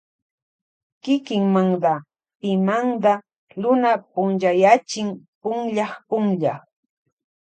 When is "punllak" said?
5.39-5.93, 6.07-6.59